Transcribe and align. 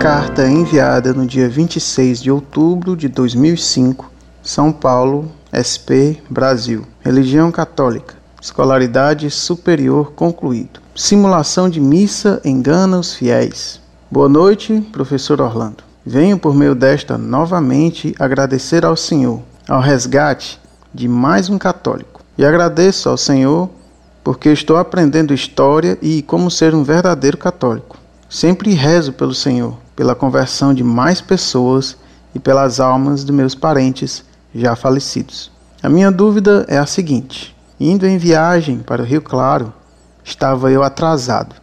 Carta 0.00 0.46
enviada 0.46 1.12
no 1.12 1.26
dia 1.26 1.48
26 1.48 2.22
de 2.22 2.30
outubro 2.30 2.94
de 2.96 3.08
2005, 3.08 4.10
São 4.42 4.70
Paulo, 4.70 5.32
SP, 5.50 6.20
Brasil. 6.30 6.86
Religião 7.00 7.50
católica. 7.50 8.14
Escolaridade 8.40 9.30
superior 9.30 10.12
concluído. 10.12 10.80
Simulação 10.94 11.68
de 11.68 11.80
missa 11.80 12.40
engana 12.44 12.98
os 12.98 13.14
fiéis. 13.14 13.80
Boa 14.10 14.28
noite, 14.28 14.80
professor 14.92 15.40
Orlando. 15.40 15.82
Venho 16.04 16.38
por 16.38 16.54
meio 16.54 16.74
desta 16.74 17.18
novamente 17.18 18.14
agradecer 18.18 18.84
ao 18.84 18.96
Senhor, 18.96 19.40
ao 19.66 19.80
resgate 19.80 20.60
de 20.94 21.08
mais 21.08 21.48
um 21.48 21.58
católico. 21.58 22.22
E 22.38 22.44
agradeço 22.44 23.08
ao 23.08 23.16
Senhor 23.16 23.70
porque 24.22 24.50
estou 24.50 24.76
aprendendo 24.76 25.34
história 25.34 25.98
e 26.02 26.22
como 26.22 26.50
ser 26.50 26.74
um 26.74 26.84
verdadeiro 26.84 27.38
católico. 27.38 27.96
Sempre 28.28 28.74
rezo 28.74 29.12
pelo 29.12 29.32
Senhor, 29.32 29.78
pela 29.96 30.14
conversão 30.14 30.74
de 30.74 30.84
mais 30.84 31.22
pessoas 31.22 31.96
e 32.34 32.38
pelas 32.38 32.78
almas 32.78 33.24
de 33.24 33.32
meus 33.32 33.54
parentes 33.54 34.22
já 34.54 34.76
falecidos. 34.76 35.50
A 35.82 35.88
minha 35.88 36.12
dúvida 36.12 36.66
é 36.68 36.76
a 36.76 36.84
seguinte: 36.86 37.56
indo 37.80 38.06
em 38.06 38.18
viagem 38.18 38.78
para 38.78 39.02
o 39.02 39.04
Rio 39.06 39.22
Claro, 39.22 39.72
estava 40.22 40.70
eu 40.70 40.82
atrasado. 40.82 41.56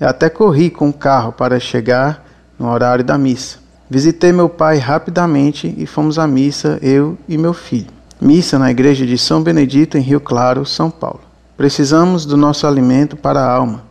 e 0.00 0.04
até 0.04 0.30
corri 0.30 0.70
com 0.70 0.88
o 0.88 0.92
carro 0.94 1.32
para 1.32 1.60
chegar 1.60 2.24
no 2.58 2.70
horário 2.70 3.04
da 3.04 3.18
missa. 3.18 3.58
Visitei 3.88 4.32
meu 4.32 4.48
pai 4.48 4.78
rapidamente 4.78 5.74
e 5.76 5.84
fomos 5.84 6.18
à 6.18 6.26
missa, 6.26 6.78
eu 6.80 7.18
e 7.28 7.36
meu 7.36 7.52
filho. 7.52 7.90
Missa 8.20 8.58
na 8.58 8.70
igreja 8.70 9.04
de 9.04 9.18
São 9.18 9.42
Benedito, 9.42 9.98
em 9.98 10.00
Rio 10.00 10.20
Claro, 10.20 10.64
São 10.64 10.90
Paulo. 10.90 11.20
Precisamos 11.56 12.24
do 12.24 12.36
nosso 12.36 12.66
alimento 12.66 13.16
para 13.16 13.40
a 13.40 13.52
alma 13.52 13.89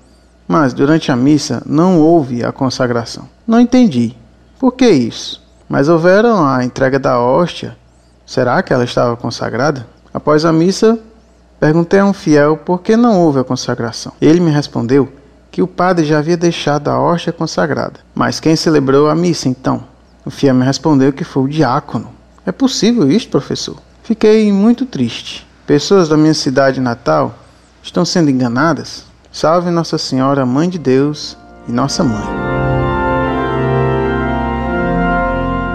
mas 0.49 0.73
durante 0.73 1.11
a 1.11 1.15
missa 1.15 1.61
não 1.63 1.99
houve 1.99 2.43
a 2.43 2.51
consagração. 2.51 3.29
Não 3.45 3.59
entendi. 3.59 4.15
Por 4.57 4.71
que 4.71 4.89
isso? 4.89 5.39
Mas 5.69 5.87
houveram 5.87 6.43
a 6.43 6.65
entrega 6.65 6.97
da 6.97 7.19
hóstia. 7.21 7.77
Será 8.25 8.63
que 8.63 8.73
ela 8.73 8.83
estava 8.83 9.15
consagrada? 9.15 9.85
Após 10.11 10.45
a 10.45 10.51
missa, 10.51 10.97
perguntei 11.59 11.99
a 11.99 12.05
um 12.05 12.13
fiel 12.13 12.57
por 12.57 12.81
que 12.81 12.97
não 12.97 13.21
houve 13.21 13.37
a 13.39 13.43
consagração. 13.43 14.11
Ele 14.19 14.39
me 14.39 14.49
respondeu 14.49 15.07
que 15.51 15.61
o 15.61 15.67
padre 15.67 16.03
já 16.03 16.17
havia 16.17 16.35
deixado 16.35 16.87
a 16.87 16.99
hóstia 16.99 17.31
consagrada. 17.31 17.99
Mas 18.15 18.39
quem 18.39 18.55
celebrou 18.55 19.07
a 19.07 19.13
missa 19.13 19.47
então? 19.47 19.83
O 20.25 20.31
fiel 20.31 20.55
me 20.55 20.65
respondeu 20.65 21.13
que 21.13 21.23
foi 21.23 21.43
o 21.43 21.47
diácono. 21.47 22.09
É 22.43 22.51
possível 22.51 23.07
isso, 23.11 23.29
professor? 23.29 23.77
Fiquei 24.01 24.51
muito 24.51 24.87
triste. 24.87 25.47
Pessoas 25.67 26.09
da 26.09 26.17
minha 26.17 26.33
cidade 26.33 26.81
natal 26.81 27.35
estão 27.83 28.03
sendo 28.03 28.31
enganadas? 28.31 29.08
Salve 29.39 29.71
Nossa 29.71 29.97
Senhora, 29.97 30.45
Mãe 30.45 30.67
de 30.67 30.77
Deus 30.77 31.37
e 31.65 31.71
Nossa 31.71 32.03
Mãe. 32.03 32.25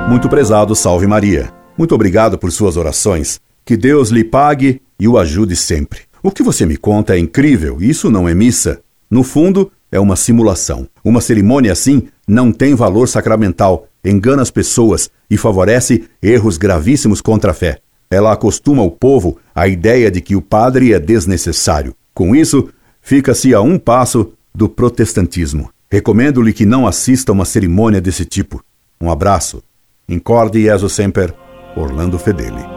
Muito 0.06 0.29
prezado, 0.29 0.77
Salve 0.77 1.06
Maria. 1.06 1.51
Muito 1.75 1.95
obrigado 1.95 2.37
por 2.37 2.53
suas 2.53 2.77
orações. 2.77 3.41
Que 3.65 3.75
Deus 3.75 4.11
lhe 4.11 4.23
pague 4.23 4.83
e 5.01 5.09
o 5.09 5.17
ajude 5.17 5.56
sempre. 5.56 6.01
O 6.23 6.31
que 6.31 6.43
você 6.43 6.67
me 6.67 6.77
conta 6.77 7.17
é 7.17 7.19
incrível, 7.19 7.79
isso 7.81 8.11
não 8.11 8.29
é 8.29 8.34
missa. 8.34 8.83
No 9.11 9.23
fundo, 9.23 9.73
é 9.91 9.99
uma 9.99 10.15
simulação. 10.15 10.87
Uma 11.03 11.23
cerimônia 11.23 11.73
assim 11.73 12.09
não 12.28 12.53
tem 12.53 12.75
valor 12.75 13.09
sacramental, 13.09 13.87
engana 14.05 14.43
as 14.43 14.51
pessoas 14.51 15.09
e 15.31 15.39
favorece 15.39 16.05
erros 16.23 16.59
gravíssimos 16.59 17.23
contra 17.23 17.53
a 17.53 17.55
fé. 17.55 17.78
Ela 18.11 18.31
acostuma 18.31 18.83
o 18.83 18.91
povo 18.91 19.39
à 19.55 19.67
ideia 19.67 20.11
de 20.11 20.21
que 20.21 20.37
o 20.37 20.43
padre 20.43 20.93
é 20.93 21.01
desnecessário. 21.01 21.95
Com 22.12 22.37
isso, 22.37 22.69
fica-se 23.05 23.55
a 23.55 23.60
um 23.60 23.78
passo 23.78 24.33
do 24.52 24.69
protestantismo. 24.69 25.70
Recomendo-lhe 25.88 26.52
que 26.52 26.66
não 26.66 26.86
assista 26.86 27.31
a 27.31 27.34
uma 27.34 27.44
cerimônia 27.44 28.00
desse 28.00 28.25
tipo. 28.25 28.65
Um 29.00 29.10
abraço. 29.10 29.62
Incorde 30.09 30.62
Jesus 30.62 30.92
Semper, 30.92 31.32
Orlando 31.76 32.19
Fedeli. 32.19 32.74